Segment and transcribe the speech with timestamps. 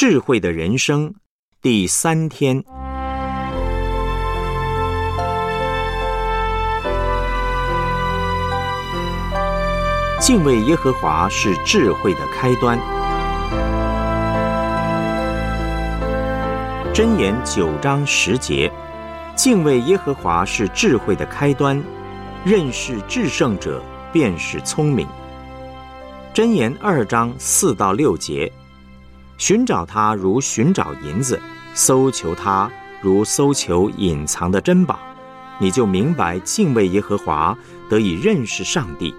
[0.00, 1.12] 智慧的人生
[1.60, 2.62] 第三天，
[10.20, 12.78] 敬畏耶和华是智慧的开端。
[16.94, 18.72] 箴言九章十节，
[19.34, 21.82] 敬畏耶和华是智慧的开端，
[22.44, 25.08] 认识至圣者便是聪明。
[26.32, 28.52] 箴言二章四到六节。
[29.38, 31.40] 寻找他如寻找银子，
[31.72, 32.70] 搜求他
[33.00, 34.98] 如搜求隐藏的珍宝，
[35.58, 37.56] 你就明白敬畏耶和华
[37.88, 39.14] 得以认识上帝，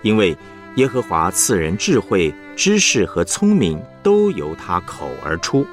[0.00, 0.36] 因为
[0.76, 5.66] 耶和华赐人智慧、知识和聪明都由他口而出。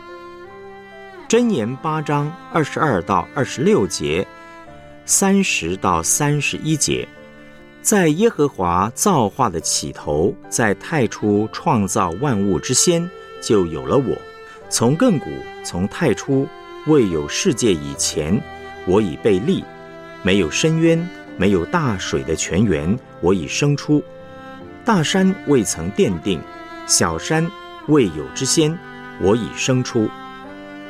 [1.30, 4.28] 箴言八章二十二到二十六节，
[5.06, 7.08] 三十到三十一节，
[7.82, 13.10] 在耶和华造化的起头，在太初创造万物之先。
[13.42, 14.18] 就有了我。
[14.70, 15.26] 从亘古，
[15.64, 16.48] 从太初，
[16.88, 18.42] 未有世界以前，
[18.86, 19.64] 我已被立；
[20.24, 21.08] 没有深渊，
[21.38, 24.04] 没有大水的泉源，我已生出。
[24.84, 26.42] 大山未曾奠定，
[26.86, 27.50] 小山
[27.88, 28.78] 未有之先，
[29.22, 30.10] 我已生出。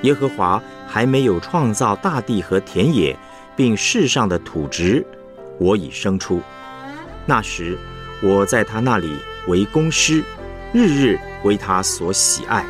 [0.04, 3.18] 耶和华还没有创造大地和田野，
[3.56, 5.06] 并世上的土质，
[5.60, 6.42] 我已生出。
[7.26, 7.78] 那时，
[8.22, 9.16] 我在他那里
[9.48, 10.24] 为工师。
[10.74, 12.66] 日日为他所喜爱，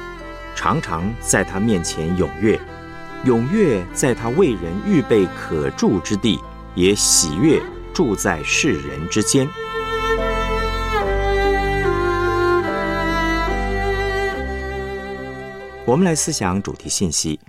[0.56, 2.59] 常常在他面前踊跃，
[3.26, 6.39] 踊跃在他为人预备可住之地，
[6.76, 7.59] 也喜悦
[7.94, 9.48] 住在世人之间。
[15.86, 17.39] 我们来思想主题信息：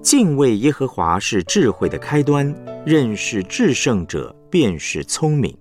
[0.00, 2.54] 敬畏耶和华是智慧的开端，
[2.86, 5.56] 认识至圣者便是聪明。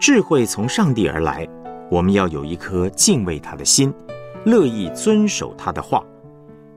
[0.00, 1.46] 智慧从上帝而来，
[1.90, 3.92] 我们要有一颗敬畏他的心，
[4.44, 6.04] 乐意遵守他的话。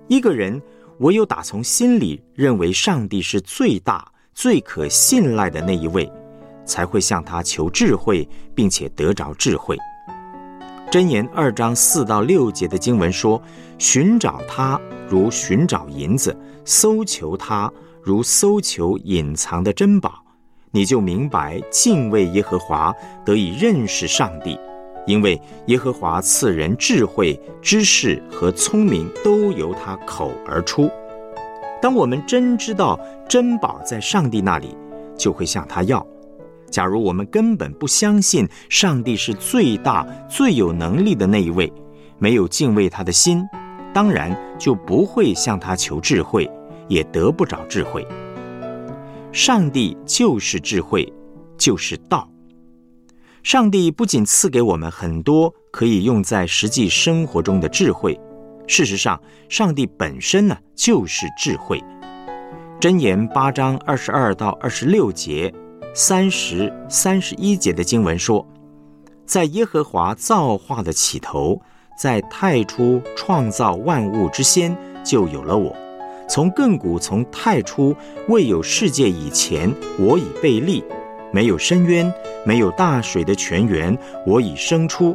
[0.08, 0.60] 一个人
[0.98, 6.12] 唯有打从心里认为上帝是最大、最可信赖的那一位，
[6.66, 9.78] 才会向他求智慧，并且得着智慧。
[10.90, 13.40] 箴言二章四到六节的经文说
[13.78, 17.72] ：“寻找他如寻找银子，搜求他
[18.02, 20.21] 如搜求隐藏的珍宝。”
[20.72, 22.94] 你就明白敬畏耶和华
[23.26, 24.58] 得以认识上帝，
[25.06, 30.90] 因为耶和华赐人智慧、知识和聪明都由他口而出。
[31.81, 34.76] 当我们真知道珍宝在上帝那里，
[35.18, 36.06] 就会向他要。
[36.70, 41.72] 假如我们根本不相信上帝是最大、最有能力的那一位，
[42.18, 43.44] 没有敬畏他的心，
[43.94, 46.50] 当然就不会向他求智慧，
[46.88, 48.08] 也得不着智慧。
[49.31, 51.12] 上帝就是智慧，
[51.58, 52.30] 就是道。
[53.44, 58.19] 上帝不仅赐给我们很多可以用在实际生活中的智慧，
[58.68, 61.81] 事实上，上帝本身呢就是智慧。
[62.80, 65.53] 箴言八章二十二到二十六节、
[65.96, 68.46] 三十三十一节的经文说
[69.25, 71.62] ：“在耶和华造化的起头，
[71.98, 74.75] 在太初创造万物之先，
[75.06, 75.75] 就有了我。”
[76.34, 77.94] 从亘古，从太初，
[78.30, 79.69] 未有世界以前，
[80.00, 80.81] 我已被立；
[81.34, 82.09] 没有深渊，
[82.46, 85.14] 没有大水的泉源，我已生出。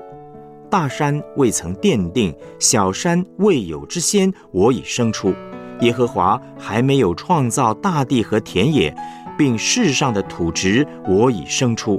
[0.68, 5.32] 大山未曾奠定，小山未有之先，我已生出。
[5.80, 8.94] 耶和华还没有创造大地和田野，
[9.38, 11.98] 并世上的土质，我已生出。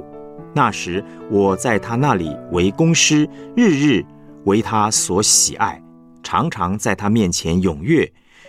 [0.54, 4.06] 那时，我在他那里为公师，日日
[4.44, 5.82] 为他所喜爱，
[6.22, 8.08] 常常在他面前踊跃。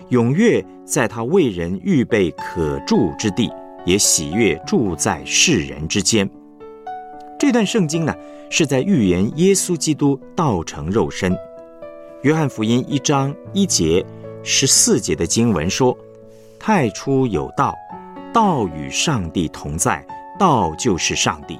[0.10, 3.52] 踊跃在他为人预备可住之地，
[3.86, 6.30] 也喜悦住在世人之间。
[7.38, 8.14] 这段圣经呢，
[8.50, 11.36] 是在预言耶稣基督道成肉身。
[12.24, 14.06] 约翰福音一章一节、
[14.44, 15.98] 十四节的经文说
[16.60, 17.74] ：“太初有道，
[18.34, 20.06] 道与上帝同在，
[20.38, 21.58] 道就是上帝。”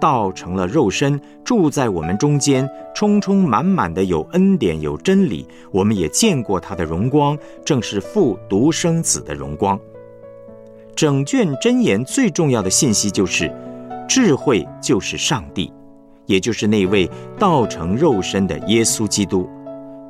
[0.00, 5.46] 道成了肉身，住在我们中间，充充满满的有恩典有真理。
[5.70, 9.78] 我们也见过他的荣光，正是父独生子的荣光。
[10.94, 13.50] 整卷真言最重要的信息就是，
[14.08, 15.72] 智慧就是上帝，
[16.26, 19.48] 也就是那位道成肉身的耶稣基督，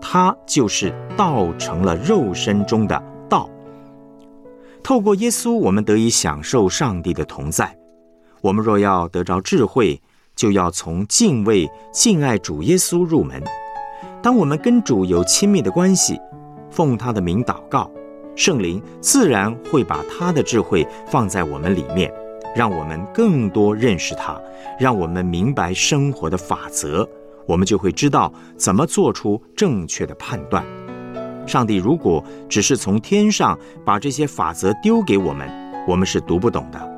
[0.01, 3.49] 他就是道成了肉身中的道。
[4.83, 7.77] 透过耶稣，我们得以享受上帝的同在。
[8.43, 10.03] 我们若要得着智慧，
[10.35, 13.41] 就要从敬畏、敬爱主耶稣入门。
[14.21, 16.21] 当我们跟主有亲密的关系，
[16.69, 17.89] 奉他的名祷告，
[18.35, 22.13] 圣灵自然会把他的智慧放在我们里面，
[22.57, 24.37] 让我们更多认识他，
[24.77, 27.09] 让我们明白生活的法则。
[27.47, 30.65] 我们就会知道怎么做出正确的判断。
[31.47, 35.49] 上帝如果只是从天上把这些法则丢给我们，
[35.87, 36.92] 我们是读不懂的。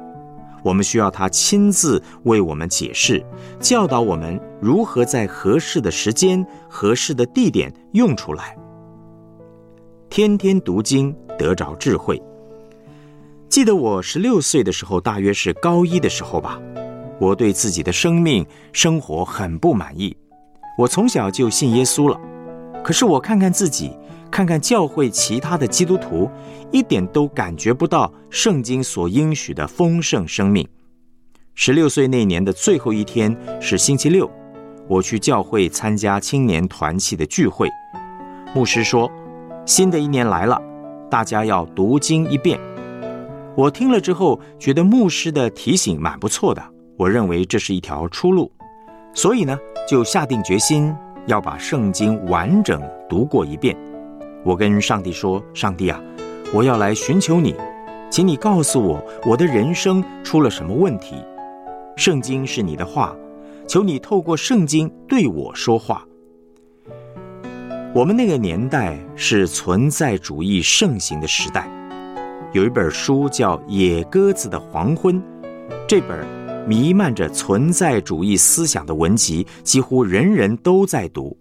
[0.65, 3.25] 我们需要他亲自为我们解释，
[3.61, 8.57] 教导我们如何在合适的时间、合适的地点用出来。
[10.09, 12.21] 天天读经得着智慧。
[13.51, 16.59] 记得我十六岁的时候，大约是高一的时候吧，
[17.21, 20.17] 我对自己的生命生活很不满意。
[20.79, 22.19] 我从小就信耶稣了，
[22.83, 23.97] 可是我看看自己。
[24.35, 26.29] 看看教会其他的基督徒，
[26.73, 30.67] 一点都感觉不到圣经所应许的丰盛生命。
[31.55, 34.29] 十六岁那年的最后一天是星期六，
[34.89, 37.69] 我去教会参加青年团契的聚会。
[38.57, 39.09] 牧师说
[39.65, 40.61] ：“新的一年来了，
[41.09, 42.59] 大家要读经一遍。”
[43.55, 46.61] 我听了之后，觉得牧师的提醒蛮不错的，
[46.97, 48.51] 我认为这是一条出路，
[49.15, 49.57] 所以呢，
[49.89, 50.93] 就下定决心
[51.29, 53.77] 要把圣经完整读过一遍。
[54.45, 55.99] 我跟上帝说：“上帝啊，
[56.53, 57.55] 我要来寻求你，
[58.11, 61.17] 请你告诉我我的人生出了什么问题。
[61.97, 63.17] 圣经是你的话，
[63.67, 66.07] 求你透过圣经对我说话。”
[67.95, 71.67] 我们那个年代是存在主义盛行的时代，
[72.53, 75.17] 有一本书叫《野鸽子的黄昏》，
[75.89, 76.23] 这本
[76.69, 81.39] 弥漫着存在主义思想的文集，几乎人人都在读，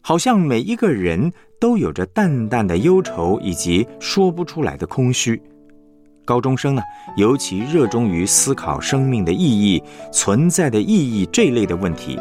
[0.00, 1.30] 好像每一个人。
[1.58, 5.40] 都有着淡淡的忧愁以及说不出来的空虚。
[6.24, 6.82] 高中生呢，
[7.16, 9.82] 尤其热衷于思考生命的意义、
[10.12, 12.18] 存在的意义这类的问题。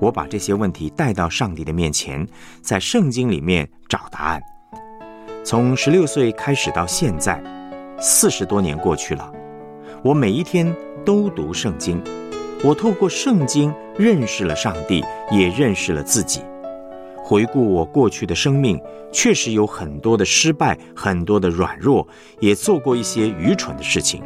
[0.00, 2.24] 我把这些问题带到上帝的面前，
[2.62, 4.40] 在圣经里面找答案。
[5.44, 7.42] 从十六岁开始到现在，
[7.98, 9.32] 四十多年过去了，
[10.04, 10.72] 我每一天
[11.04, 12.00] 都读圣经。
[12.64, 16.42] 我透过圣经认识了上帝，也认识了自己。
[17.28, 18.80] 回顾我过去的生命，
[19.12, 22.08] 确实有很多的失败，很多的软弱，
[22.40, 24.22] 也做过一些愚蠢的事情。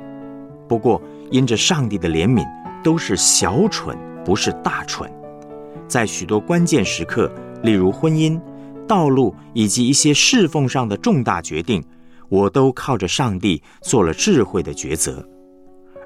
[0.69, 2.47] 不过，因着上帝的怜悯，
[2.81, 5.13] 都是小蠢，不是大蠢。
[5.89, 7.29] 在许多关键时刻，
[7.65, 8.41] 例如婚姻、
[8.87, 11.83] 道路以及一些侍奉上的重大决定，
[12.29, 15.29] 我都靠着上帝做了智慧的抉择。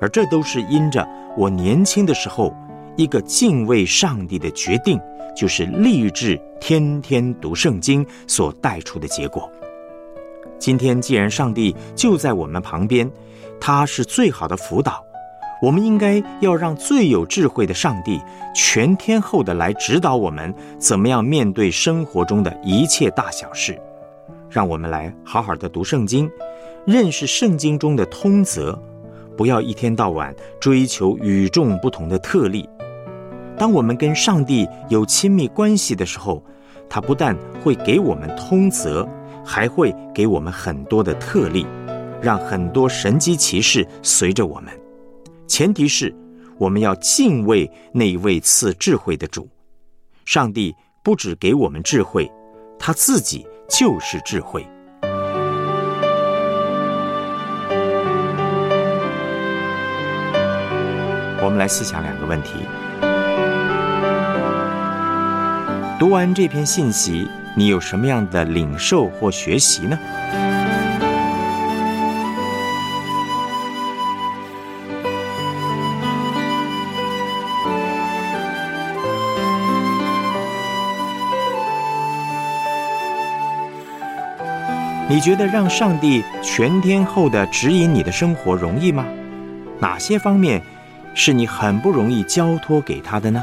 [0.00, 1.06] 而这都是因着
[1.37, 2.56] 我年轻的时候
[2.96, 5.00] 一个敬畏上帝的决定。
[5.37, 9.52] 就是立志天天读圣经所带出的结果。
[10.58, 13.12] 今天既然上帝就在我们旁边，
[13.60, 15.04] 他是最好的辅导，
[15.60, 18.19] 我们应该要让最有智慧的上帝
[18.54, 23.78] 全天候的来指导我们，怎么样面对生活中的一切大小事。
[24.48, 26.31] 让我们来好好的读圣经，
[26.87, 28.82] 认识圣经中的通则，
[29.37, 32.66] 不要一天到晚追求与众不同的特例。
[33.58, 36.43] 当我们跟上帝有亲密关系的时候，
[36.91, 39.08] 他不但会给我们通则，
[39.44, 41.67] 还会给我们很多的特例，
[42.20, 44.73] 让很多神机骑士随着我们。
[45.47, 46.14] 前提是
[46.58, 49.49] 我们要敬畏那一位赐智慧的主。
[50.26, 52.31] 上帝不只给我们智慧，
[52.79, 54.67] 他自己就是智慧。
[61.43, 62.50] 我们来思想两个问题。
[65.98, 69.98] 读完这篇信息，你有什么样的领受或学习呢？
[85.08, 89.06] 你觉得让上帝全天候的指引你的生活容易吗？
[89.79, 90.60] 哪些方面
[91.15, 93.43] 是你很不容易交托给他的呢？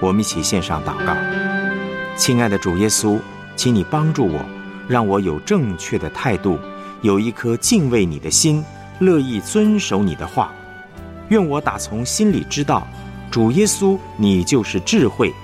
[0.00, 1.12] 我们一起献上祷告，
[2.16, 3.18] 亲爱的主耶稣，
[3.56, 4.40] 请你帮助我，
[4.86, 6.56] 让我有正确的态度，
[7.02, 8.64] 有一颗敬畏你的心，
[9.00, 10.52] 乐意遵守你的话。
[11.30, 12.86] 愿我打从心里知道，
[13.28, 15.34] 主耶稣，你就是智慧，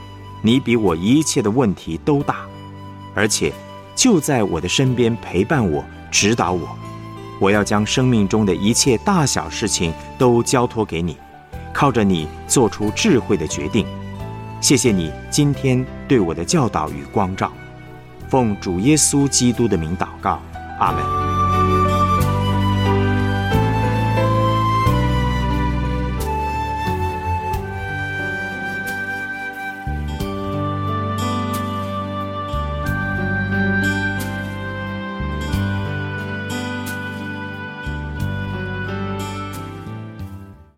[0.40, 2.36] 你比我一切的问题都大，
[3.12, 3.52] 而且
[3.96, 6.68] 就在我的身边陪伴我、指导我。
[7.40, 11.16] 我要将生命中的一切大小事情都交托给你，
[11.72, 13.84] 靠着你做出智慧的决定。
[14.64, 17.52] 谢谢你今天对我的教导与光照，
[18.30, 20.40] 奉主耶稣基督的名祷告，
[20.80, 21.13] 阿门。